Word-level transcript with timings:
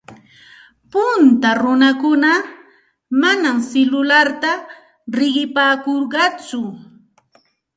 Punta 0.93 1.51
runakuna 1.61 2.31
manam 3.21 3.57
silularta 3.69 4.51
riqipaakurqatsu. 5.17 6.61